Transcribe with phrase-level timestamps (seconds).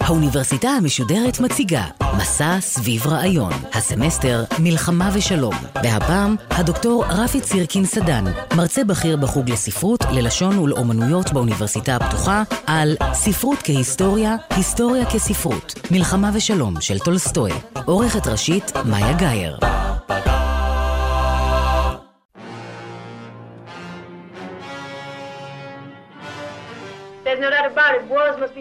[0.00, 1.84] האוניברסיטה המשודרת מציגה
[2.16, 8.24] מסע סביב רעיון, הסמסטר מלחמה ושלום, והפעם הדוקטור רפי צירקין סדן,
[8.56, 16.80] מרצה בכיר בחוג לספרות, ללשון ולאומנויות באוניברסיטה הפתוחה, על ספרות כהיסטוריה, היסטוריה כספרות, מלחמה ושלום
[16.80, 17.50] של טולסטוי,
[17.84, 19.58] עורכת ראשית מאיה גאייר.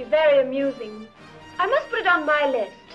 [0.10, 1.08] Very amusing.
[1.60, 2.86] I must put it on my list.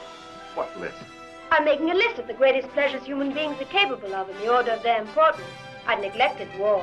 [0.55, 1.02] What list?
[1.51, 4.48] I'm making a list of the greatest pleasures human beings are capable of in the
[4.57, 5.55] order of their importance.
[5.87, 6.83] I'd neglected war.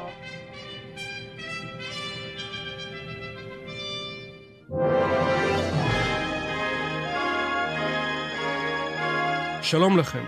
[9.62, 10.24] שלום לכם.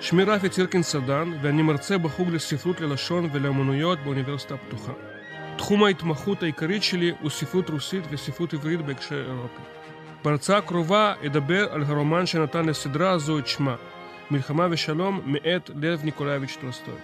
[0.00, 4.92] שמי רפי צירקין סדן, ואני מרצה בחוג לספרות ללשון ולאמנויות באוניברסיטה הפתוחה.
[5.60, 9.62] תחום ההתמחות העיקרית שלי הוא ספרות רוסית וספרות עברית בהקשר אירופי.
[10.24, 13.76] בהרצאה הקרובה אדבר על הרומן שנתן לסדרה הזו את שמה,
[14.30, 16.94] מלחמה ושלום מאת לב ניקולאביץ' טולסטוי.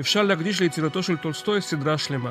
[0.00, 2.30] אפשר להקדיש ליצירתו של טולסטוי סדרה שלמה.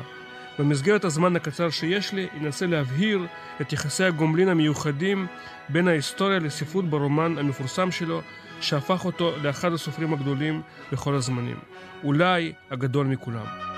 [0.58, 3.26] במסגרת הזמן הקצר שיש לי, אנסה להבהיר
[3.60, 5.26] את יחסי הגומלין המיוחדים
[5.68, 8.20] בין ההיסטוריה לספרות ברומן המפורסם שלו,
[8.60, 11.56] שהפך אותו לאחד הסופרים הגדולים בכל הזמנים.
[12.04, 13.73] אולי הגדול מכולם.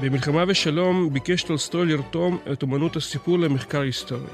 [0.00, 4.30] במלחמה ושלום ביקש טולסטוי לרתום את אמנות הסיפור למחקר היסטורי.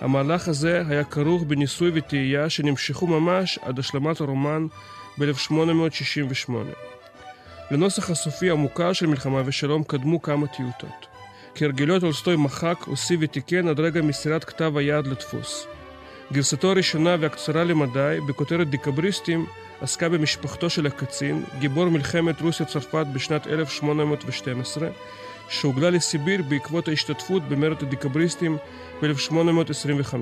[0.00, 4.66] המהלך הזה היה כרוך בניסוי וטעייה שנמשכו ממש עד השלמת הרומן
[5.18, 6.52] ב-1868.
[7.70, 11.06] לנוסח הסופי המוכר של מלחמה ושלום קדמו כמה טיוטות.
[11.54, 15.66] כהרגלו טולסטוי מחק, הוסיף ותיקן עד רגע מסירת כתב היד לדפוס.
[16.32, 19.46] גרסתו הראשונה והקצרה למדי, בכותרת דיקבריסטים,
[19.82, 24.88] עסקה במשפחתו של הקצין, גיבור מלחמת רוסיה-צרפת בשנת 1812,
[25.48, 28.56] שהוגלה לסיביר בעקבות ההשתתפות במרד הדיקבריסטים
[29.02, 30.14] ב-1825.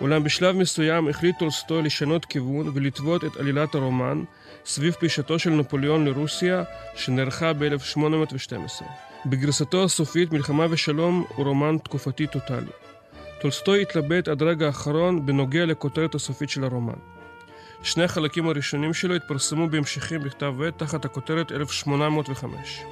[0.00, 4.22] אולם בשלב מסוים החליט טולסטוי לשנות כיוון ולטוות את עלילת הרומן
[4.66, 6.62] סביב פלישתו של נפוליאון לרוסיה
[6.96, 8.84] שנערכה ב-1812.
[9.26, 12.72] בגרסתו הסופית מלחמה ושלום הוא רומן תקופתי טוטאלי.
[13.40, 17.13] טולסטוי התלבט עד רגע האחרון בנוגע לכותרת הסופית של הרומן.
[17.84, 22.82] שני החלקים הראשונים שלו התפרסמו בהמשכים בכתב עת תחת הכותרת 1805.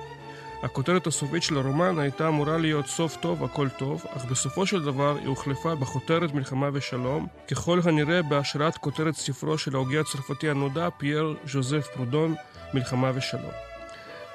[0.63, 5.17] הכותרת הסופית של הרומן הייתה אמורה להיות סוף טוב, הכל טוב, אך בסופו של דבר
[5.17, 11.37] היא הוחלפה בכותרת מלחמה ושלום, ככל הנראה בהשראת כותרת ספרו של ההוגה הצרפתי הנודע פייר
[11.47, 12.35] ז'וזף פרודון,
[12.75, 13.72] מלחמה ושלום.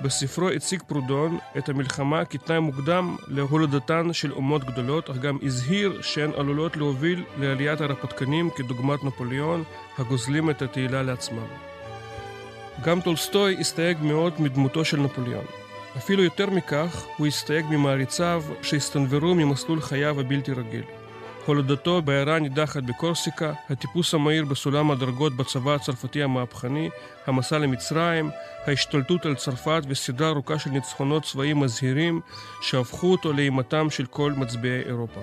[0.02, 6.32] בספרו הציג פרודון את המלחמה כתנאי מוקדם להולדתן של אומות גדולות, אך גם הזהיר שהן
[6.38, 9.64] עלולות להוביל לעליית הרפתקנים כדוגמת נפוליאון,
[9.98, 11.48] הגוזלים את התהילה לעצמם.
[12.84, 15.46] גם טולסטוי הסתייג מאוד מדמותו של נפוליאון.
[15.98, 20.84] אפילו יותר מכך, הוא הסתייג ממעריציו שהסתנוורו ממסלול חייו הבלתי רגיל.
[21.48, 26.90] הולדתו בעיירה נידחת בקורסיקה, הטיפוס המהיר בסולם הדרגות בצבא הצרפתי המהפכני,
[27.28, 28.30] המסע למצרים,
[28.66, 32.22] ההשתלטות על צרפת וסדרה ארוכה של ניצחונות צבאיים מזהירים
[32.62, 35.22] שהפכו אותו לאימתם של כל מצביאי אירופה.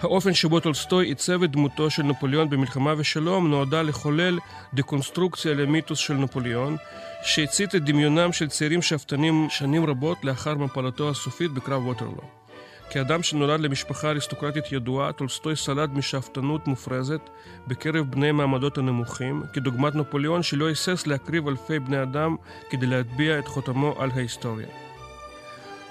[0.00, 4.38] האופן שבו טולסטוי עיצב את דמותו של נפוליאון במלחמה ושלום נועדה לחולל
[4.74, 6.76] דקונסטרוקציה למיתוס של נפוליאון,
[7.22, 12.43] שהצית את דמיונם של צעירים שאפתנים שנים רבות לאחר מפלתו הסופית בקרב ווטרלו.
[12.90, 17.20] כאדם שנולד למשפחה אריסטוקרטית ידועה, טולסטוי סלד משאפתנות מופרזת
[17.66, 22.36] בקרב בני מעמדות הנמוכים, כדוגמת נפוליאון שלא היסס להקריב אלפי בני אדם
[22.70, 24.66] כדי להטביע את חותמו על ההיסטוריה.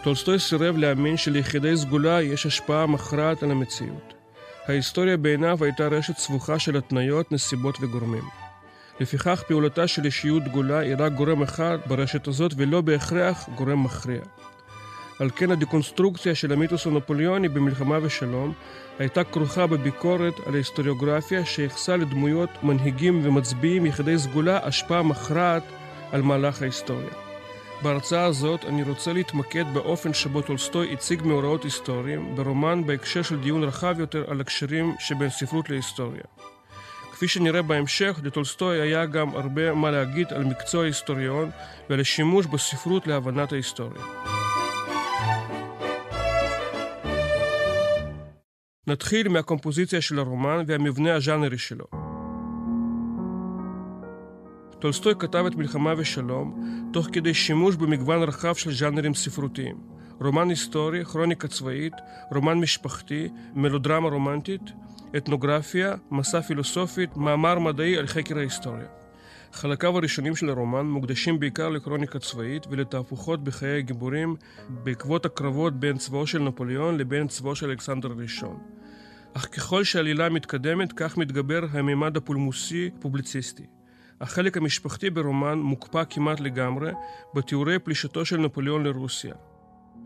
[0.03, 4.13] טולסטוי סירב להאמין שליחידי סגולה יש השפעה מכרעת על המציאות.
[4.67, 8.23] ההיסטוריה בעיניו הייתה רשת סבוכה של התניות, נסיבות וגורמים.
[8.99, 14.21] לפיכך פעולתה של אישיות דגולה היא רק גורם אחד ברשת הזאת ולא בהכרח גורם מכריע.
[15.19, 18.53] על כן הדקונסטרוקציה של המיתוס הנפוליאוני במלחמה ושלום
[19.00, 25.63] הייתה כרוכה בביקורת על ההיסטוריוגרפיה שייחסה לדמויות מנהיגים ומצביעים יחידי סגולה השפעה מכרעת
[26.12, 27.10] על מהלך ההיסטוריה.
[27.81, 33.63] בהרצאה הזאת אני רוצה להתמקד באופן שבו טולסטוי הציג מאורעות היסטוריים ברומן בהקשר של דיון
[33.63, 36.24] רחב יותר על הקשרים שבין ספרות להיסטוריה.
[37.12, 41.50] כפי שנראה בהמשך, לטולסטוי היה גם הרבה מה להגיד על מקצוע ההיסטוריון
[41.89, 44.01] ועל השימוש בספרות להבנת ההיסטוריה.
[48.88, 51.85] נתחיל מהקומפוזיציה של הרומן והמבנה הז'אנרי שלו.
[54.80, 56.63] טולסטוי כתב את מלחמה ושלום
[56.94, 59.75] תוך כדי שימוש במגוון רחב של ז'אנרים ספרותיים.
[60.21, 61.94] רומן היסטורי, כרוניקה צבאית,
[62.31, 64.62] רומן משפחתי, מלודרמה רומנטית,
[65.18, 69.02] אתנוגרפיה, מסה פילוסופית, מאמר מדעי על חקר ההיסטוריה.
[69.53, 74.35] חלקיו הראשונים של הרומן מוקדשים בעיקר לקרוניקה צבאית ולתהפוכות בחיי הגיבורים
[74.69, 78.59] בעקבות הקרבות בין צבאו של נפוליאון לבין צבאו של אלכסנדר הראשון.
[79.33, 83.65] אך ככל שהעלילה מתקדמת, כך מתגבר הממד הפולמוסי-פובליציסטי.
[84.21, 86.91] החלק המשפחתי ברומן מוקפא כמעט לגמרי
[87.35, 89.33] בתיאורי פלישתו של נפוליאון לרוסיה.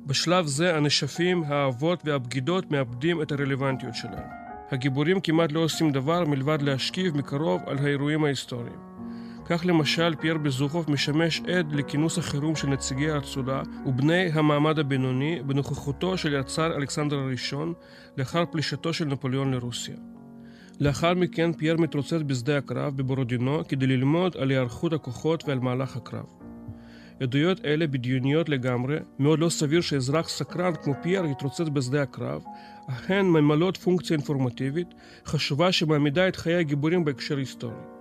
[0.05, 4.27] בשלב זה הנשפים, האבות והבגידות מאבדים את הרלוונטיות שלהם.
[4.71, 8.96] הגיבורים כמעט לא עושים דבר מלבד להשכיב מקרוב על האירועים ההיסטוריים.
[9.49, 16.17] כך למשל פייר בזוכוב משמש עד לכינוס החירום של נציגי האצולה ובני המעמד הבינוני בנוכחותו
[16.17, 17.73] של יצר אלכסנדר הראשון
[18.17, 19.95] לאחר פלישתו של נפוליאון לרוסיה.
[20.79, 26.25] לאחר מכן פייר מתרוצץ בשדה הקרב בבורודינו כדי ללמוד על היערכות הכוחות ועל מהלך הקרב.
[27.19, 32.43] עדויות אלה בדיוניות לגמרי, מאוד לא סביר שאזרח סקרן כמו פייר יתרוצץ בשדה הקרב,
[32.89, 34.93] אך הן ממלאות פונקציה אינפורמטיבית
[35.25, 37.96] חשובה שמעמידה את חיי הגיבורים בהקשר היסטורי.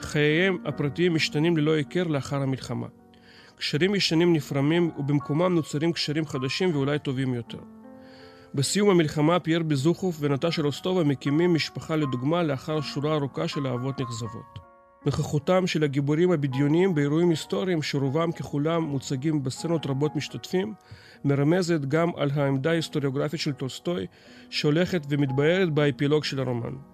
[0.00, 2.86] חייהם הפרטיים משתנים ללא היכר לאחר המלחמה.
[3.56, 7.58] קשרים ישנים נפרמים ובמקומם נוצרים קשרים חדשים ואולי טובים יותר.
[8.54, 14.58] בסיום המלחמה פייר בזוכוב ונטשה רוסטובה מקימים משפחה לדוגמה לאחר שורה ארוכה של אהבות נכזבות.
[15.06, 20.74] נוכחותם של הגיבורים הבדיוניים באירועים היסטוריים שרובם ככולם מוצגים בסצנות רבות משתתפים,
[21.24, 24.06] מרמזת גם על העמדה ההיסטוריוגרפית של טולסטוי
[24.50, 26.93] שהולכת ומתבהרת באפילוג של הרומן.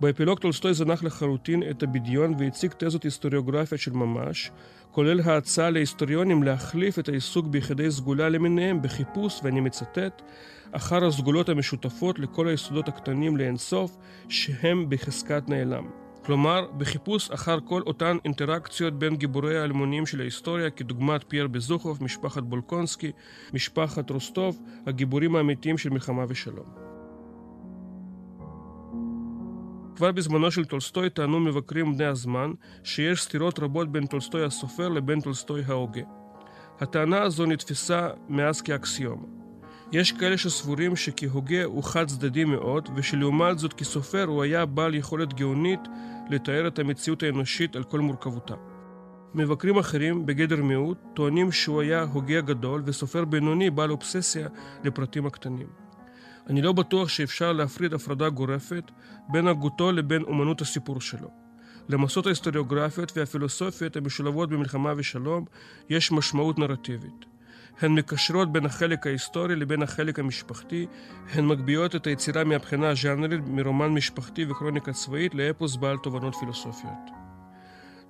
[0.00, 4.50] באפילוג טולסטוי זנח לחלוטין את הבדיון והציג תזות היסטוריוגרפיות של ממש,
[4.90, 10.22] כולל ההצעה להיסטוריונים להחליף את העיסוק ביחידי סגולה למיניהם בחיפוש, ואני מצטט,
[10.72, 13.96] אחר הסגולות המשותפות לכל היסודות הקטנים לאינסוף,
[14.28, 15.90] שהם בחזקת נעלם.
[16.24, 22.42] כלומר, בחיפוש אחר כל אותן אינטראקציות בין גיבוריה האלמונים של ההיסטוריה, כדוגמת פייר בזוכוב, משפחת
[22.42, 23.12] בולקונסקי,
[23.52, 26.87] משפחת רוסטוב, הגיבורים האמיתיים של מלחמה ושלום.
[29.98, 32.52] כבר בזמנו של טולסטוי טענו מבקרים בני הזמן
[32.84, 36.02] שיש סתירות רבות בין טולסטוי הסופר לבין טולסטוי ההוגה.
[36.80, 39.22] הטענה הזו נתפסה מאז כאקסיומה.
[39.92, 45.34] יש כאלה שסבורים שכהוגה הוא חד צדדי מאוד, ושלעומת זאת כסופר הוא היה בעל יכולת
[45.34, 45.80] גאונית
[46.30, 48.54] לתאר את המציאות האנושית על כל מורכבותה.
[49.34, 54.48] מבקרים אחרים, בגדר מיעוט, טוענים שהוא היה הוגה גדול וסופר בינוני בעל אובססיה
[54.84, 55.87] לפרטים הקטנים.
[56.48, 58.90] אני לא בטוח שאפשר להפריד הפרדה גורפת
[59.28, 61.30] בין הגותו לבין אומנות הסיפור שלו.
[61.88, 65.44] למסות ההיסטוריוגרפיות והפילוסופיות המשולבות במלחמה ושלום
[65.90, 67.24] יש משמעות נרטיבית.
[67.80, 70.86] הן מקשרות בין החלק ההיסטורי לבין החלק המשפחתי,
[71.32, 77.10] הן מגביהות את היצירה מהבחינה הז'אנרית מרומן משפחתי וקרוניקה צבאית לאפוס בעל תובנות פילוסופיות.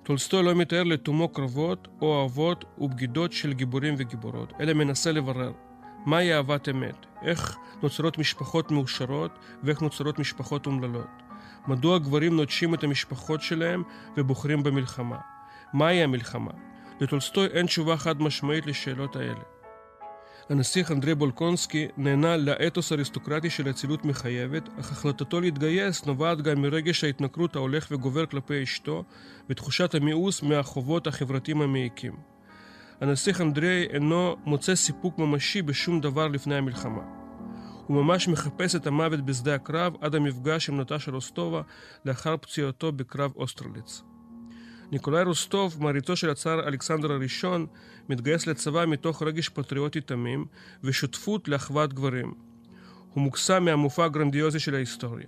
[0.03, 5.51] טולסטוי לא מתאר לתומו קרבות או אהבות ובגידות של גיבורים וגיבורות, אלא מנסה לברר
[6.05, 9.31] מהי אהבת אמת, איך נוצרות משפחות מאושרות
[9.63, 11.23] ואיך נוצרות משפחות אומללות.
[11.67, 13.83] מדוע גברים נוטשים את המשפחות שלהם
[14.17, 15.17] ובוחרים במלחמה?
[15.73, 16.51] מהי המלחמה?
[17.01, 19.43] לטולסטוי אין תשובה חד משמעית לשאלות האלה.
[20.49, 27.03] הנסיך אנדרי בולקונסקי נהנה לאתוס אריסטוקרטי של אצילות מחייבת, אך החלטתו להתגייס נובעת גם מרגש
[27.03, 29.03] ההתנכרות ההולך וגובר כלפי אשתו,
[29.49, 32.13] ותחושת המיאוס מהחובות החברתיים המעיקים.
[33.01, 37.01] הנסיך אנדרי אינו מוצא סיפוק ממשי בשום דבר לפני המלחמה.
[37.87, 41.61] הוא ממש מחפש את המוות בשדה הקרב עד המפגש עם נטשה רוסטובה
[42.05, 44.01] לאחר פציעתו בקרב אוסטרליץ.
[44.91, 47.65] ניקולאי רוסטוב, מעריצו של הצאר אלכסנדר הראשון,
[48.09, 50.45] מתגייס לצבא מתוך רגש פטריוטי תמים
[50.83, 52.33] ושותפות לאחוות גברים.
[53.13, 55.27] הוא מוקסם מהמופע הגרנדיוזי של ההיסטוריה.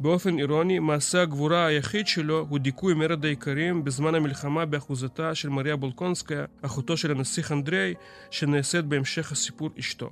[0.00, 5.76] באופן אירוני, מעשה הגבורה היחיד שלו הוא דיכוי מרד האיכרים בזמן המלחמה באחוזתה של מריה
[5.76, 7.94] בולקונסקיה, אחותו של הנסיך אנדריי,
[8.30, 10.10] שנעשית בהמשך הסיפור אשתו.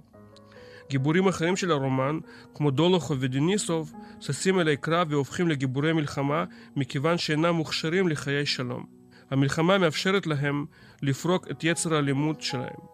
[0.91, 2.19] גיבורים אחרים של הרומן,
[2.55, 6.45] כמו דולוכוב ודניסוב, ששים אלי קרב והופכים לגיבורי מלחמה
[6.77, 8.87] מכיוון שאינם מוכשרים לחיי שלום.
[9.31, 10.65] המלחמה מאפשרת להם
[11.03, 12.92] לפרוק את יצר האלימות שלהם.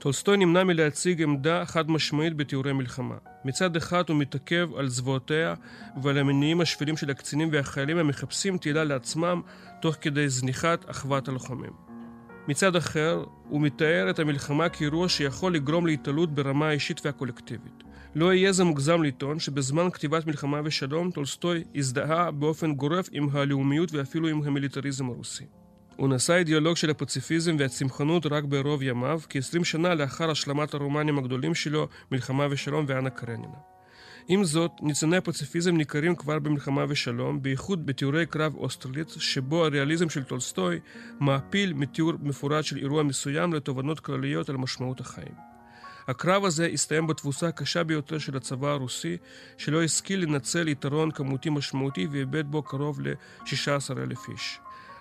[0.00, 3.14] טולסטוי נמנע מלהציג עמדה חד משמעית בתיאורי מלחמה.
[3.44, 5.54] מצד אחד הוא מתעכב על זוועותיה
[6.02, 9.40] ועל המניעים השפלים של הקצינים והחיילים המחפשים תהילה לעצמם
[9.82, 11.70] תוך כדי זניחת אחוות הלוחמים.
[12.48, 17.84] מצד אחר, הוא מתאר את המלחמה כאירוע שיכול לגרום להתעלות ברמה האישית והקולקטיבית.
[18.14, 23.92] לא יהיה זה מוגזם לטעון שבזמן כתיבת מלחמה ושלום טולסטוי הזדהה באופן גורף עם הלאומיות
[23.92, 25.44] ואפילו עם המיליטריזם הרוסי.
[26.00, 31.54] הוא נעשה אידיאולוג של הפציפיזם והצמחונות רק בערוב ימיו, כ-20 שנה לאחר השלמת הרומנים הגדולים
[31.54, 33.58] שלו, מלחמה ושלום ואנה קרנינה.
[34.28, 40.24] עם זאת, ניצני הפציפיזם ניכרים כבר במלחמה ושלום, בייחוד בתיאורי קרב אוסטרליץ, שבו הריאליזם של
[40.24, 40.80] טולסטוי
[41.20, 45.34] מעפיל מתיאור מפורט של אירוע מסוים לתובנות כלליות על משמעות החיים.
[46.08, 49.16] הקרב הזה הסתיים בתבוסה הקשה ביותר של הצבא הרוסי,
[49.58, 54.60] שלא השכיל לנצל יתרון כמותי משמעותי ואיבד בו קרוב ל-16,000 איש.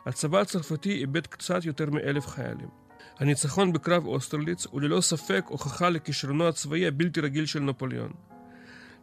[0.10, 2.68] הצבא הצרפתי איבד קצת יותר מאלף חיילים.
[3.20, 8.12] הניצחון בקרב אוסטרליץ הוא ללא ספק הוכחה לכישרונו הצבאי הבלתי רגיל של נפוליאון.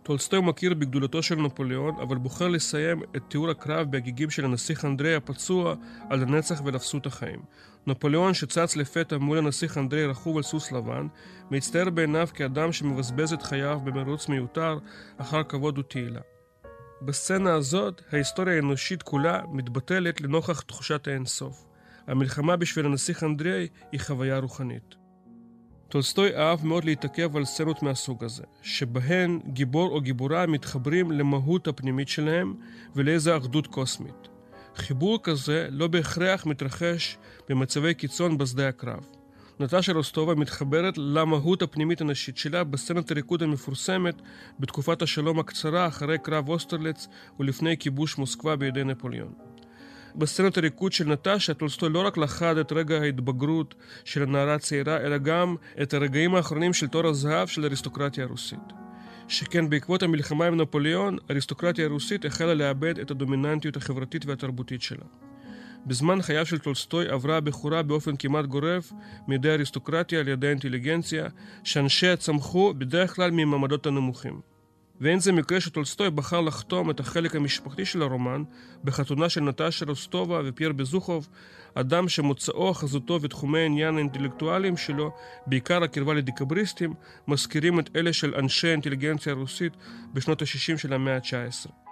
[0.03, 5.15] טולסטוי מכיר בגדולתו של נפוליאון, אבל בוחר לסיים את תיאור הקרב בהגיגים של הנסיך אנדרי
[5.15, 5.75] הפצוע
[6.11, 7.41] על הנצח ואפסות החיים.
[7.87, 11.07] נפוליאון שצץ לפתע מול הנסיך אנדרי רכוב על סוס לבן,
[11.51, 14.79] מצטייר בעיניו כאדם שמבזבז את חייו במרוץ מיותר
[15.19, 16.21] אחר כבוד ותהילה.
[17.03, 21.65] בסצנה הזאת, ההיסטוריה האנושית כולה מתבטלת לנוכח תחושת האינסוף.
[22.07, 24.95] המלחמה בשביל הנסיך אנדרי היא חוויה רוחנית.
[25.89, 32.09] טולסטוי אהב מאוד להתעכב על סצנות מהסוג הזה, שבהן גיבור או גיבורה מתחברים למהות הפנימית
[32.09, 32.55] שלהם
[32.95, 34.29] ולאיזו אחדות קוסמית.
[34.77, 39.16] חיבור כזה לא בהכרח מתרחש במצבי קיצון בשדה הקרב.
[39.61, 44.23] נטשה רוסטובה מתחברת למהות הפנימית הנשית שלה בסצנת הריקוד המפורסמת
[44.61, 47.09] בתקופת השלום הקצרה אחרי קרב אוסטרליץ
[47.41, 49.33] ולפני כיבוש מוסקבה בידי נפוליאון.
[50.15, 55.19] בסצנת הריקוד של נטשה, טולסטוי לא רק לכד את רגע ההתבגרות של הנערה הצעירה, אלא
[55.19, 58.73] גם את הרגעים האחרונים של תור הזהב של האריסטוקרטיה הרוסית.
[59.29, 65.05] שכן בעקבות המלחמה עם נפוליאון, האריסטוקרטיה הרוסית החלה לאבד את הדומיננטיות החברתית והתרבותית שלה.
[65.87, 68.93] בזמן חייו של טולסטוי עברה הבכורה באופן כמעט גורף
[69.29, 71.27] מידי האריסטוקרטיה לידי האינטליגנציה,
[71.65, 74.41] שאנשיה צמחו בדרך כלל מהמעמדות הנמוכים.
[75.01, 78.43] ואין זה מקרה שטולסטוי בחר לחתום את החלק המשפחתי של הרומן
[78.85, 81.29] בחתונה של נטשה רוסטובה ופייר בזוכוב,
[81.75, 85.11] אדם שמוצאו, חזותו ותחומי העניין האינטלקטואליים שלו,
[85.47, 86.95] בעיקר הקרבה לדיקבריסטים,
[87.29, 89.73] מזכירים את אלה של אנשי האינטליגנציה הרוסית
[90.13, 91.86] בשנות ה-60 של המאה ה-19.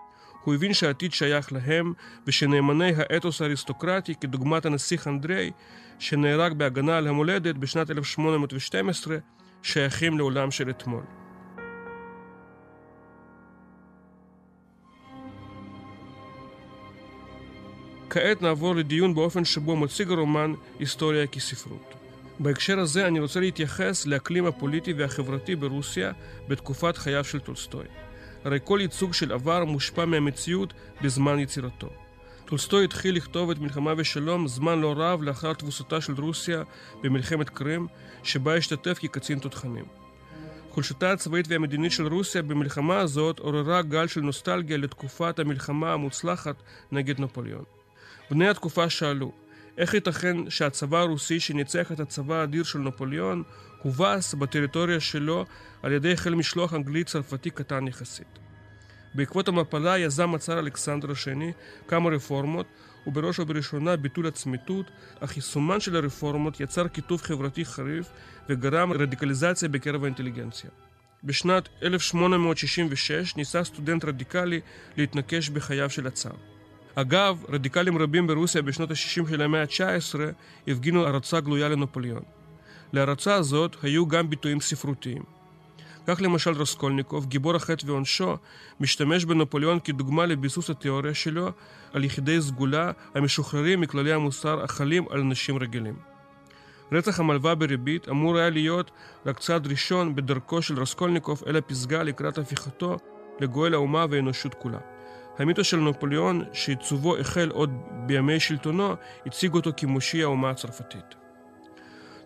[0.44, 1.92] הוא הבין שהעתיד שייך להם,
[2.26, 5.50] ושנאמני האתוס האריסטוקרטי, כדוגמת הנסיך אנדרי,
[5.98, 9.16] שנהרג בהגנה על המולדת בשנת 1812,
[9.62, 11.02] שייכים לעולם של אתמול.
[18.10, 21.94] כעת נעבור לדיון באופן שבו מציג הרומן היסטוריה כספרות.
[22.38, 26.12] בהקשר הזה אני רוצה להתייחס לאקלים הפוליטי והחברתי ברוסיה
[26.48, 28.03] בתקופת חייו של טולסטוי.
[28.44, 31.90] הרי כל ייצוג של עבר מושפע מהמציאות בזמן יצירתו.
[32.44, 36.62] טולסטוי התחיל לכתוב את מלחמה ושלום זמן לא רב לאחר תבוסתה של רוסיה
[37.02, 37.86] במלחמת קרים,
[38.22, 39.84] שבה השתתף כקצין תותחנים.
[40.70, 47.20] חולשתה הצבאית והמדינית של רוסיה במלחמה הזאת עוררה גל של נוסטלגיה לתקופת המלחמה המוצלחת נגד
[47.20, 47.64] נפוליאון.
[48.30, 49.32] בני התקופה שאלו,
[49.78, 53.42] איך ייתכן שהצבא הרוסי שניצח את הצבא האדיר של נפוליאון
[53.84, 55.44] הובס בטריטוריה שלו
[55.82, 58.38] על ידי חיל משלוח אנגלי-צרפתי קטן יחסית.
[59.14, 61.52] בעקבות המפלה יזם הצאר אלכסנדר השני
[61.88, 62.66] כמה רפורמות,
[63.06, 68.06] ובראש ובראשונה ביטול הצמיתות, אך יישומן של הרפורמות יצר קיטוב חברתי חריף
[68.48, 70.70] וגרם רדיקליזציה בקרב האינטליגנציה.
[71.24, 74.60] בשנת 1866 ניסה סטודנט רדיקלי
[74.96, 76.36] להתנקש בחייו של הצאר.
[76.94, 80.20] אגב, רדיקלים רבים ברוסיה בשנות ה-60 של המאה ה-19
[80.68, 82.22] הפגינו הערצה גלויה לנפוליאון.
[82.94, 85.22] להערצה הזאת היו גם ביטויים ספרותיים.
[86.06, 88.36] כך למשל רסקולניקוב, גיבור החטא ועונשו,
[88.80, 91.50] משתמש בנפוליאון כדוגמה לביסוס התיאוריה שלו
[91.92, 95.94] על יחידי סגולה המשוחררים מכללי המוסר החלים על אנשים רגילים.
[96.92, 98.90] רצח המלווה בריבית אמור היה להיות
[99.26, 102.96] רק צעד ראשון בדרכו של רסקולניקוב אל הפסגה לקראת הפיכתו
[103.40, 104.78] לגואל האומה והאנושות כולה.
[105.38, 107.70] המיתוס של נפוליאון, שעיצובו החל עוד
[108.06, 108.94] בימי שלטונו,
[109.26, 111.23] הציג אותו כמושיע האומה הצרפתית.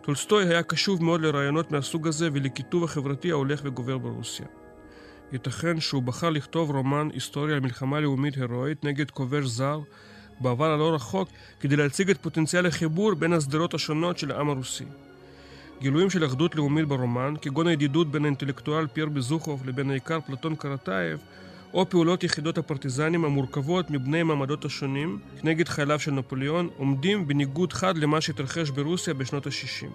[0.08, 4.46] טולסטוי היה קשוב מאוד לרעיונות מהסוג הזה ולקיטוב החברתי ההולך וגובר ברוסיה.
[5.32, 9.80] ייתכן שהוא בחר לכתוב רומן היסטורי על מלחמה לאומית הירואית נגד כובש זר
[10.40, 11.28] בעבר הלא רחוק
[11.60, 14.84] כדי להציג את פוטנציאל החיבור בין השדרות השונות של העם הרוסי.
[15.80, 21.18] גילויים של אחדות לאומית ברומן, כגון הידידות בין האינטלקטואל פייר בזוכוב לבין האיכר פלטון קרטייב,
[21.75, 27.98] או פעולות יחידות הפרטיזנים המורכבות מבני המעמדות השונים נגד חייליו של נפוליאון עומדים בניגוד חד
[27.98, 29.87] למה שהתרחש ברוסיה בשנות ה-60.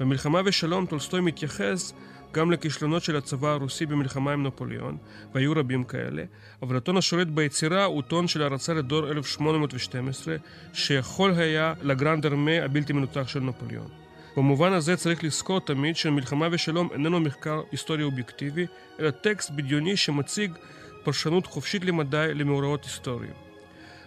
[0.00, 1.92] במלחמה ושלום טולסטוי מתייחס
[2.32, 4.96] גם לכישלונות של הצבא הרוסי במלחמה עם נפוליאון,
[5.34, 6.22] והיו רבים כאלה,
[6.62, 10.36] אבל הטון השולט ביצירה הוא טון של הערצה לדור 1812,
[10.72, 13.88] שיכול היה לגרנד ארמה הבלתי מנוצח של נפוליאון.
[14.36, 18.66] במובן הזה צריך לזכור תמיד שמלחמה ושלום איננו מחקר היסטורי אובייקטיבי,
[19.00, 20.52] אלא טקסט בדיוני שמציג
[21.04, 23.32] פרשנות חופשית למדי למאורעות היסטוריים.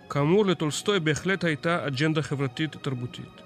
[0.09, 3.41] כאמור, לטולסטוי בהחלט הייתה אג'נדה חברתית-תרבותית.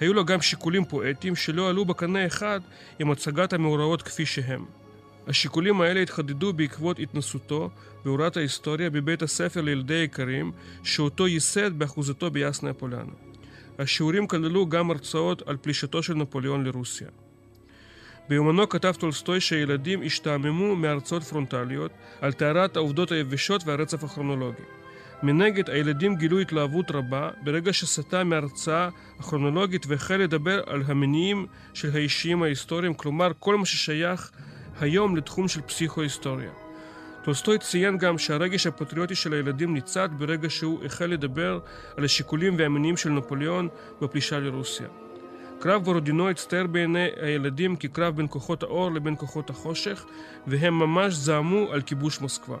[0.00, 2.60] היו לו גם שיקולים פואטיים שלא עלו בקנה אחד
[2.98, 4.64] עם הצגת המאורעות כפי שהם.
[5.26, 7.70] השיקולים האלה התחדדו בעקבות התנסותו
[8.04, 13.12] בהוראת ההיסטוריה בבית הספר לילדי איכרים, שאותו ייסד באחוזתו ביאסנה הפולנה.
[13.78, 17.08] השיעורים כללו גם הרצאות על פלישתו של נפוליאון לרוסיה.
[18.28, 21.90] ביומנו כתב טולסטוי שהילדים השתעממו מהרצאות פרונטליות
[22.20, 24.62] על טהרת העובדות היבשות והרצף הכרונולוגי.
[25.22, 32.42] מנגד, הילדים גילו התלהבות רבה ברגע שסטה מהרצאה הכרונולוגית והחל לדבר על המניעים של האישים
[32.42, 34.30] ההיסטוריים, כלומר כל מה ששייך
[34.80, 36.50] היום לתחום של פסיכו-היסטוריה.
[37.24, 41.58] טולסטוי ציין גם שהרגש הפטריוטי של הילדים ניצת ברגע שהוא החל לדבר
[41.96, 43.68] על השיקולים והמניעים של נפוליאון
[44.00, 45.05] בפלישה לרוסיה.
[45.58, 50.06] קרב בורודינו הצטייר בעיני הילדים כקרב בין כוחות האור לבין כוחות החושך,
[50.46, 52.56] והם ממש זעמו על כיבוש מוסקבה.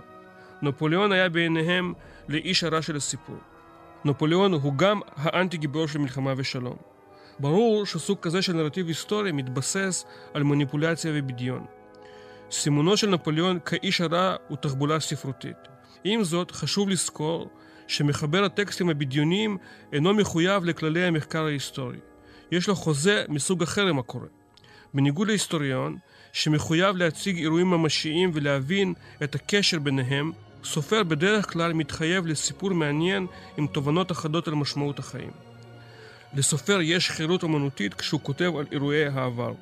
[0.62, 1.92] נפוליאון היה בעיניהם
[2.28, 3.36] לאיש הרע של הסיפור.
[4.04, 6.76] נפוליאון הוא גם האנטי גיבור של מלחמה ושלום.
[7.38, 11.64] ברור שסוג כזה של נרטיב היסטורי מתבסס על מניפולציה ובדיון.
[12.50, 15.56] סימונו של נפוליאון כאיש הרע הוא תחבולה ספרותית.
[16.04, 17.50] עם זאת, חשוב לזכור
[17.86, 19.58] שמחבר הטקסטים הבדיוניים
[19.92, 21.98] אינו מחויב לכללי המחקר ההיסטורי.
[22.52, 24.26] יש לו חוזה מסוג אחר עם הקורא.
[24.94, 25.96] בניגוד להיסטוריון,
[26.32, 30.32] שמחויב להציג אירועים ממשיים ולהבין את הקשר ביניהם,
[30.64, 33.26] סופר בדרך כלל מתחייב לסיפור מעניין
[33.56, 35.30] עם תובנות אחדות על משמעות החיים.
[36.34, 39.52] לסופר יש חירות אמנותית כשהוא כותב על אירועי העבר.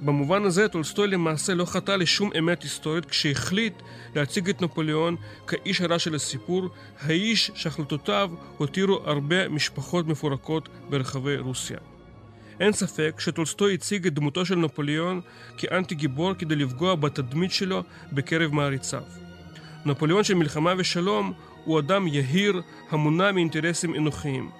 [0.00, 3.74] במובן הזה טולסטוי למעשה לא חטא לשום אמת היסטורית כשהחליט
[4.14, 6.68] להציג את נפוליאון כאיש הרע של הסיפור,
[7.00, 11.78] האיש שהחלטותיו הותירו הרבה משפחות מפורקות ברחבי רוסיה.
[12.60, 15.20] אין ספק שטולסטוי הציג את דמותו של נפוליאון
[15.56, 17.82] כאנטי גיבור כדי לפגוע בתדמית שלו
[18.12, 19.02] בקרב מעריציו.
[19.84, 21.32] נפוליאון של מלחמה ושלום
[21.64, 24.50] הוא אדם יהיר המונע מאינטרסים אנוכיים.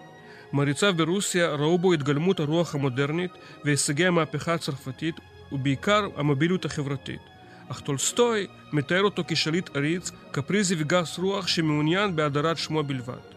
[0.52, 3.30] מעריציו ברוסיה ראו בו התגלמות הרוח המודרנית
[3.64, 5.14] והישגי המהפכה הצרפתית
[5.52, 7.20] ובעיקר המוביליות החברתית.
[7.68, 13.31] אך טולסטוי מתאר אותו כשליט עריץ, קפריזי וגס רוח שמעוניין בהאדרת שמו בלבד.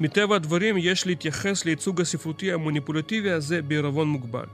[0.00, 4.46] מטבע הדברים יש להתייחס לייצוג הספרותי המוניפולטיבי הזה בעירבון מוגבל.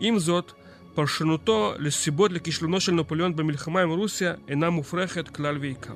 [0.00, 0.52] עם זאת,
[0.94, 5.94] פרשנותו לסיבות לכישלונו של נפוליאון במלחמה עם רוסיה אינה מופרכת כלל ועיקר.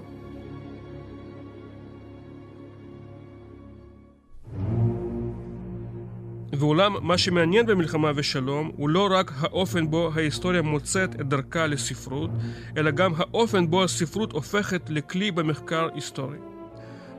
[6.53, 12.31] ואולם, מה שמעניין במלחמה ושלום הוא לא רק האופן בו ההיסטוריה מוצאת את דרכה לספרות,
[12.77, 16.54] אלא גם האופן בו הספרות הופכת לכלי במחקר היסטורי.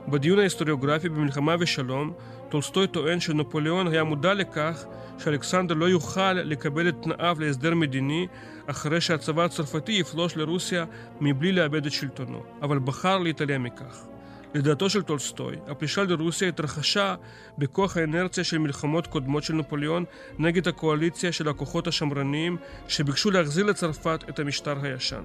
[0.08, 2.12] בדיון ההיסטוריוגרפי במלחמה ושלום,
[2.48, 4.84] טולסטוי טוען שנפוליאון היה מודע לכך
[5.18, 8.26] שאלכסנדר לא יוכל לקבל את תנאיו להסדר מדיני
[8.66, 10.84] אחרי שהצבא הצרפתי יפלוש לרוסיה
[11.20, 14.06] מבלי לאבד את שלטונו, אבל בחר להתעלם מכך.
[14.54, 17.14] לדעתו של טולסטוי, הפלישה לרוסיה התרחשה
[17.58, 20.04] בכוח האנרציה של מלחמות קודמות של נפוליאון
[20.38, 22.56] נגד הקואליציה של הכוחות השמרניים
[22.88, 25.22] שביקשו להחזיר לצרפת את המשטר הישן.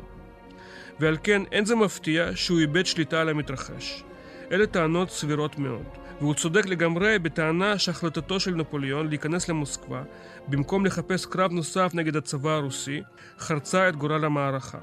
[0.99, 4.03] ועל כן אין זה מפתיע שהוא איבד שליטה על המתרחש.
[4.51, 5.85] אלה טענות סבירות מאוד,
[6.19, 10.03] והוא צודק לגמרי בטענה שהחלטתו של נפוליאון להיכנס למוסקבה
[10.47, 13.01] במקום לחפש קרב נוסף נגד הצבא הרוסי,
[13.39, 14.77] חרצה את גורל המערכה.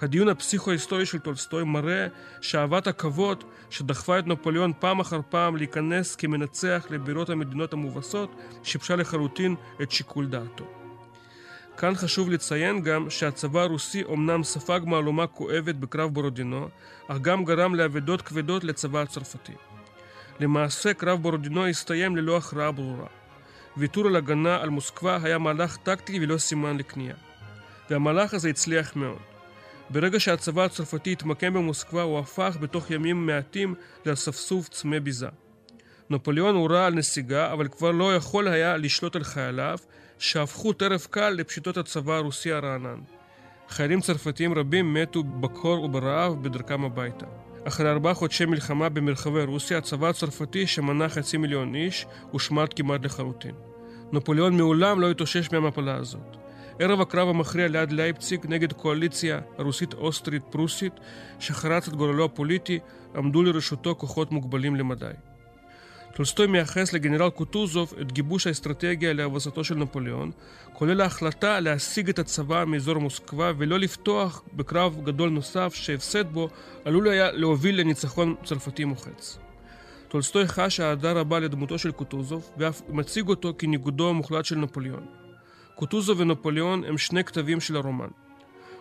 [0.00, 2.06] הדיון הפסיכו-היסטורי של טולסטוי מראה
[2.40, 9.54] שאהבת הכבוד שדחפה את נפוליאון פעם אחר פעם להיכנס כמנצח לבירות המדינות המובסות, שיבשה לחלוטין
[9.82, 10.79] את שיקול דעתו.
[11.80, 16.68] כאן חשוב לציין גם שהצבא הרוסי אומנם ספג מהלומה כואבת בקרב בורודינו,
[17.08, 19.52] אך גם גרם לאבדות כבדות לצבא הצרפתי.
[20.40, 23.06] למעשה קרב בורודינו הסתיים ללא הכרעה ברורה.
[23.76, 27.16] ויתור על הגנה על מוסקבה היה מהלך טקטי ולא סימן לכניעה.
[27.90, 29.18] והמהלך הזה הצליח מאוד.
[29.90, 33.74] ברגע שהצבא הצרפתי התמקם במוסקבה הוא הפך בתוך ימים מעטים
[34.06, 35.28] לאספסוף צמא ביזה.
[36.10, 39.78] נפוליאון הורה על נסיגה, אבל כבר לא יכול היה לשלוט על חייליו,
[40.20, 42.98] שהפכו טרף קל לפשיטות הצבא הרוסי הרענן.
[43.68, 47.26] חיילים צרפתיים רבים מתו בקור וברעב בדרכם הביתה.
[47.64, 53.54] אחרי ארבעה חודשי מלחמה במרחבי רוסיה, הצבא הצרפתי, שמנה חצי מיליון איש, הושמד כמעט לחלוטין.
[54.12, 56.36] נפוליאון מעולם לא התאושש מהמפלה הזאת.
[56.78, 60.92] ערב הקרב המכריע ליד לייפציג נגד קואליציה רוסית-אוסטרית-פרוסית
[61.38, 62.78] שחרץ את גורלו הפוליטי,
[63.16, 65.29] עמדו לרשותו כוחות מוגבלים למדי.
[66.20, 70.30] טולסטוי מייחס לגנרל קוטוזוב את גיבוש האסטרטגיה להבסתו של נפוליאון,
[70.72, 76.48] כולל ההחלטה להסיג את הצבא מאזור מוסקבה ולא לפתוח בקרב גדול נוסף שהפסד בו
[76.84, 79.38] עלול היה להוביל לניצחון צרפתי מוחץ.
[80.08, 85.06] טולסטוי חש אהדה רבה לדמותו של קוטוזוב ואף מציג אותו כניגודו המוחלט של נפוליאון.
[85.74, 88.08] קוטוזוב ונפוליאון הם שני קטבים של הרומן.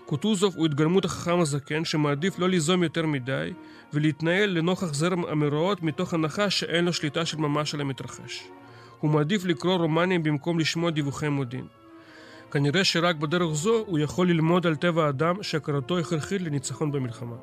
[0.09, 3.53] קוטוזוב הוא התגלמות החכם הזקן שמעדיף לא ליזום יותר מדי
[3.93, 8.43] ולהתנהל לנוכח זרם המאורעות מתוך הנחה שאין לו שליטה של ממש על המתרחש.
[8.99, 11.65] הוא מעדיף לקרוא רומנים במקום לשמוע דיווחי מודיעין.
[12.51, 17.35] כנראה שרק בדרך זו הוא יכול ללמוד על טבע האדם שהכרתו הכרחית לניצחון במלחמה.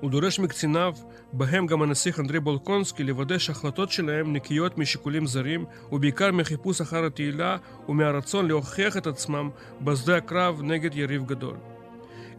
[0.00, 0.94] הוא דורש מקציניו,
[1.32, 7.56] בהם גם הנסיך אנדרי בולקונסקי, לוודא שההחלטות שלהם נקיות משיקולים זרים, ובעיקר מחיפוש אחר התהילה
[7.88, 11.56] ומהרצון להוכיח את עצמם בשדה הקרב נגד יריב גדול.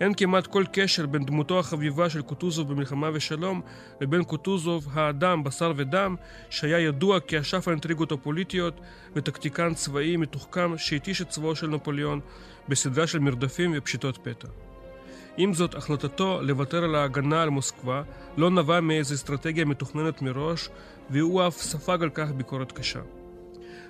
[0.01, 3.61] אין כמעט כל קשר בין דמותו החביבה של קוטוזוב במלחמה ושלום
[4.01, 6.15] לבין קוטוזוב האדם, בשר ודם,
[6.49, 8.81] שהיה ידוע כאשף האינטריגות הפוליטיות
[9.15, 12.19] וטקטיקן צבאי מתוחכם שהתיש את צבאו של נפוליאון
[12.69, 14.47] בסדרה של מרדפים ופשיטות פתע.
[15.37, 18.03] עם זאת, החלטתו לוותר על ההגנה על מוסקבה
[18.37, 20.69] לא נבע מאיזו אסטרטגיה מתוכננת מראש,
[21.09, 23.01] והוא אף ספג על כך ביקורת קשה.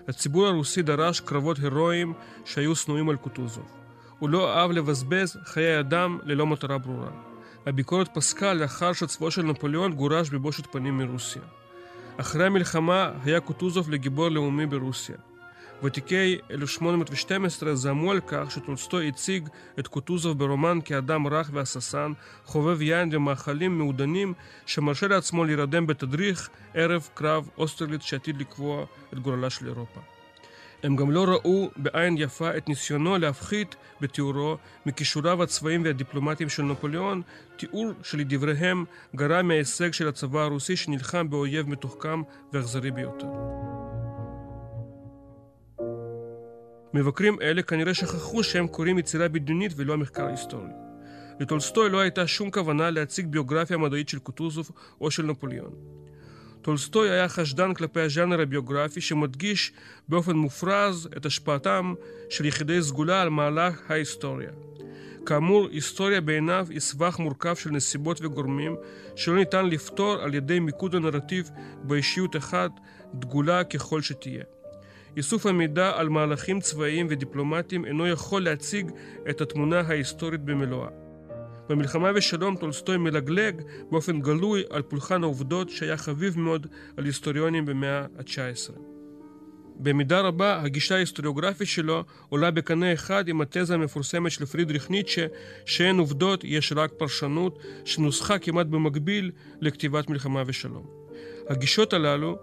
[0.08, 2.14] הציבור הרוסי דרש קרבות הירואיים
[2.46, 3.81] שהיו שנואים על קוטוזוב.
[4.22, 7.12] הוא לא אהב לבזבז חיי אדם ללא מטרה ברורה.
[7.66, 11.42] הביקורת פסקה לאחר שצבאו של נפוליאון גורש בבושת פנים מרוסיה.
[12.18, 15.16] אחרי המלחמה היה קוטוזוב לגיבור לאומי ברוסיה.
[15.84, 22.14] ותיקי 1812 זעמו על כך שטולסטוי הציג את קוטוזוב ברומן כאדם רך והססן,
[22.46, 24.34] חובב יין ומאכלים מעודנים,
[24.66, 30.21] שמרשה לעצמו להירדם בתדריך ערב קרב אוסטרליץ שעתיד לקבוע את גורלה של אירופה.
[30.84, 37.22] הם גם לא ראו בעין יפה את ניסיונו להפחית בתיאורו מכישוריו הצבאיים והדיפלומטיים של נפוליאון,
[37.58, 42.22] תיאור שלדבריהם גרע מההישג של הצבא הרוסי שנלחם באויב מתוחכם
[42.54, 43.28] ואכזרי ביותר.
[46.94, 50.70] מבקרים אלה כנראה שכחו שהם קוראים יצירה בדיונית ולא מחקר היסטורי.
[51.40, 56.01] לטולסטוי לא הייתה שום כוונה להציג ביוגרפיה מדעית של קוטוזוב או של נפוליאון.
[56.62, 59.72] טולסטוי היה חשדן כלפי הז'אנר הביוגרפי שמדגיש
[60.10, 61.94] באופן מופרז את השפעתם
[62.30, 64.50] של יחידי סגולה על מהלך ההיסטוריה.
[65.26, 68.76] כאמור, היסטוריה בעיניו היא סבך מורכב של נסיבות וגורמים
[69.16, 71.50] שלא ניתן לפתור על ידי מיקוד הנרטיב
[71.84, 72.72] באישיות אחת,
[73.14, 74.44] דגולה ככל שתהיה.
[75.18, 78.92] איסוף המידע על מהלכים צבאיים ודיפלומטיים אינו יכול להציג
[79.30, 81.11] את התמונה ההיסטורית במלואה.
[81.70, 88.00] במלחמה ושלום טולסטוי מלגלג באופן גלוי על פולחן העובדות שהיה חביב מאוד על היסטוריונים במאה
[88.00, 88.80] ה-19.
[89.76, 95.26] במידה רבה הגישה ההיסטוריוגרפית שלו עולה בקנה אחד עם התזה המפורסמת של פרידריך ניטשה
[95.66, 100.86] שאין עובדות, יש רק פרשנות, שנוסחה כמעט במקביל לכתיבת מלחמה ושלום.
[101.50, 102.38] הגישות הללו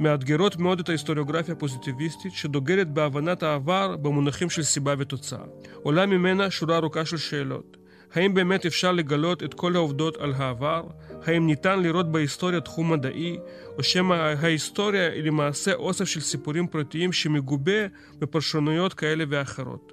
[0.00, 5.44] מאתגרות מאוד את ההיסטוריוגרפיה הפוזיטיביסטית שדוגלת בהבנת העבר במונחים של סיבה ותוצאה.
[5.82, 7.81] עולה ממנה שורה ארוכה של שאלות.
[8.14, 10.82] האם באמת אפשר לגלות את כל העובדות על העבר?
[11.24, 13.38] האם ניתן לראות בהיסטוריה תחום מדעי?
[13.78, 17.86] או שמא ההיסטוריה היא למעשה אוסף של סיפורים פרטיים שמגובה
[18.18, 19.92] בפרשנויות כאלה ואחרות?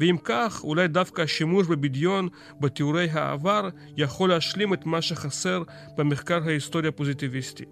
[0.00, 2.28] ואם כך, אולי דווקא השימוש בבדיון
[2.60, 5.62] בתיאורי העבר יכול להשלים את מה שחסר
[5.96, 7.64] במחקר ההיסטוריה הפוזיטיביסטי.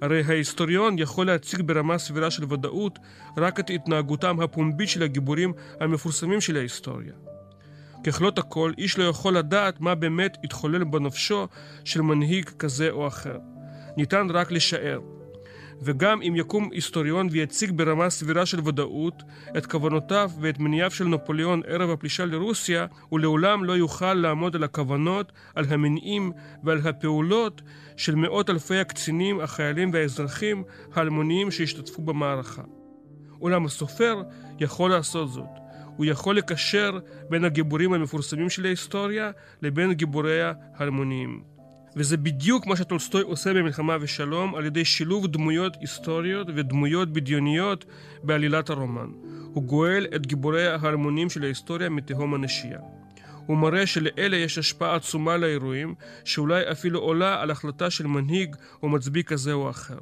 [0.00, 2.98] הרי ההיסטוריון יכול להציג ברמה סבירה של ודאות
[3.36, 7.12] רק את התנהגותם הפומבית של הגיבורים המפורסמים של ההיסטוריה.
[8.06, 11.46] ככלות הכל, איש לא יכול לדעת מה באמת התחולל בנפשו
[11.84, 13.38] של מנהיג כזה או אחר.
[13.96, 15.00] ניתן רק לשער.
[15.82, 19.22] וגם אם יקום היסטוריון ויציג ברמה סבירה של ודאות
[19.58, 24.64] את כוונותיו ואת מניעיו של נפוליאון ערב הפלישה לרוסיה, הוא לעולם לא יוכל לעמוד על
[24.64, 26.32] הכוונות, על המניעים
[26.64, 27.62] ועל הפעולות
[27.96, 30.64] של מאות אלפי הקצינים, החיילים והאזרחים
[30.94, 32.62] האלמוניים שהשתתפו במערכה.
[33.40, 34.22] אולם הסופר
[34.60, 35.65] יכול לעשות זאת.
[35.96, 36.98] הוא יכול לקשר
[37.30, 39.30] בין הגיבורים המפורסמים של ההיסטוריה
[39.62, 41.42] לבין גיבוריה האלמוניים.
[41.96, 47.84] וזה בדיוק מה שטולסטוי עושה במלחמה ושלום על ידי שילוב דמויות היסטוריות ודמויות בדיוניות
[48.22, 49.10] בעלילת הרומן.
[49.52, 52.78] הוא גואל את גיבורי ההרמונים של ההיסטוריה מתהום הנשייה.
[53.46, 58.88] הוא מראה שלאלה יש השפעה עצומה לאירועים, שאולי אפילו עולה על החלטה של מנהיג או
[58.88, 59.98] מצביא כזה או אחר.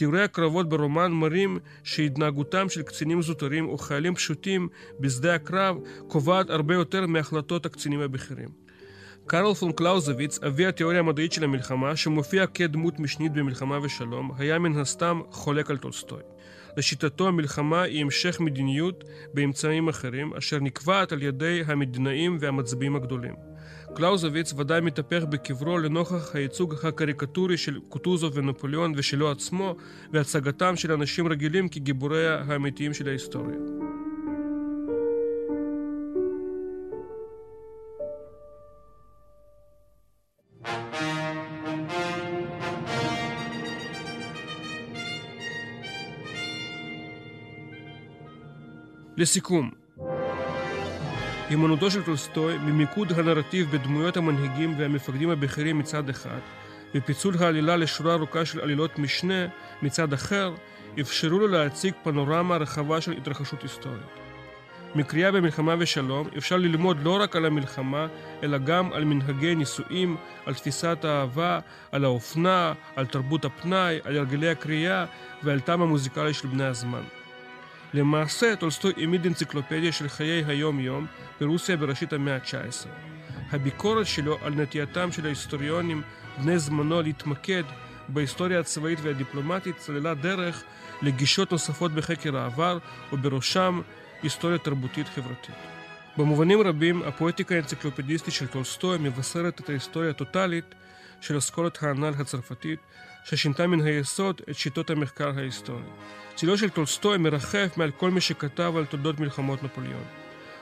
[0.00, 4.68] תיאורי הקרבות ברומן מראים שהתנהגותם של קצינים זוטרים או חיילים פשוטים
[5.00, 5.76] בשדה הקרב
[6.08, 8.48] קובעת הרבה יותר מהחלטות הקצינים הבכירים.
[9.26, 14.78] קרל פון קלאוזוויץ, אבי התיאוריה המדעית של המלחמה, שמופיע כדמות משנית במלחמה ושלום, היה מן
[14.78, 16.22] הסתם חולק על טולסטוי.
[16.76, 23.49] לשיטתו המלחמה היא המשך מדיניות באמצעים אחרים, אשר נקבעת על ידי המדינאים והמצביאים הגדולים.
[23.94, 29.76] קלאוזוויץ ודאי מתהפך בקברו לנוכח הייצוג הקריקטורי של קוטוזוב ונפוליאון ושלו עצמו,
[30.12, 33.56] והצגתם של אנשים רגילים כגיבוריה האמיתיים של ההיסטוריה.
[49.16, 49.70] לסיכום,
[51.50, 56.38] הימנותו של טולסטוי ממיקוד הנרטיב בדמויות המנהיגים והמפקדים הבכירים מצד אחד,
[56.94, 59.46] ופיצול העלילה לשורה ארוכה של עלילות משנה
[59.82, 60.54] מצד אחר,
[61.00, 64.02] אפשרו לו להציג פנורמה רחבה של התרחשות היסטורית.
[64.94, 68.06] מקריאה במלחמה ושלום אפשר ללמוד לא רק על המלחמה,
[68.42, 71.58] אלא גם על מנהגי נישואים, על תפיסת האהבה,
[71.92, 75.04] על האופנה, על תרבות הפנאי, על הרגלי הקריאה
[75.42, 77.02] ועל הטעם המוזיקלי של בני הזמן.
[77.94, 81.06] למעשה, טולסטוי העמיד אנציקלופדיה של חיי היום-יום
[81.40, 82.88] ברוסיה בראשית המאה ה-19.
[83.52, 86.02] הביקורת שלו על נטייתם של ההיסטוריונים
[86.38, 87.62] בני זמנו להתמקד
[88.08, 90.64] בהיסטוריה הצבאית והדיפלומטית סללה דרך
[91.02, 92.78] לגישות נוספות בחקר העבר,
[93.12, 93.80] ובראשם
[94.22, 95.54] היסטוריה תרבותית חברתית.
[96.16, 100.74] במובנים רבים, הפואטיקה האנציקלופדיסטית של טולסטוי מבשרת את ההיסטוריה הטוטלית
[101.20, 102.80] של אסכולת האנל הצרפתית,
[103.24, 105.82] ששינתה מן היסוד את שיטות המחקר ההיסטורי.
[106.34, 110.04] צילו של טולסטוי מרחף מעל כל מי שכתב על תולדות מלחמות נפוליאון.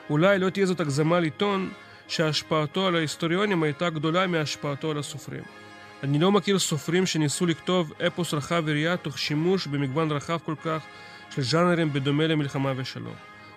[0.09, 1.69] אולי לא תהיה זאת הגזמה לטעון
[2.07, 5.43] שהשפעתו על ההיסטוריונים הייתה גדולה מהשפעתו על הסופרים.
[6.03, 10.83] אני לא מכיר סופרים שניסו לכתוב אפוס רחב יריעה תוך שימוש במגוון רחב כל כך
[11.29, 13.15] של ז'אנרים בדומה למלחמה ושלום.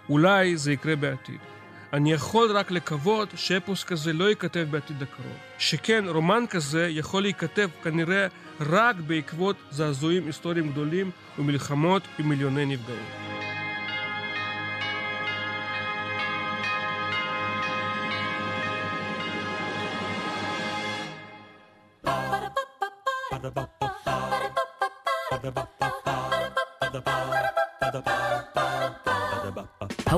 [0.09, 1.52] אולי זה יקרה בעתיד.
[1.93, 5.37] אני יכול רק לקוות שאפוס כזה לא ייכתב בעתיד הקרוב.
[5.59, 8.27] שכן רומן כזה יכול להיכתב כנראה
[8.61, 13.42] רק בעקבות זעזועים היסטוריים גדולים ומלחמות עם מיליוני נפגעים.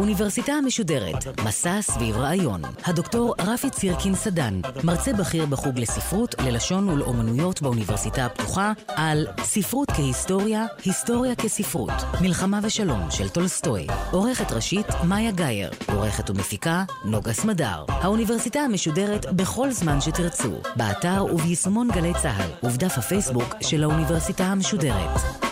[0.05, 2.63] האוניברסיטה המשודרת, מסע סביב רעיון.
[2.85, 10.67] הדוקטור רפי צירקין סדן, מרצה בכיר בחוג לספרות, ללשון ולאומנויות באוניברסיטה הפתוחה, על ספרות כהיסטוריה,
[10.85, 13.87] היסטוריה כספרות, מלחמה ושלום של טולסטוי.
[14.11, 15.71] עורכת ראשית, מאיה גאייר.
[15.89, 17.85] עורכת ומפיקה, נוגה סמדר.
[17.89, 25.44] האוניברסיטה המשודרת בכל זמן שתרצו, באתר וביישומון גלי צה"ל, ובדף הפייסבוק של האוניברסיטה המשודרת.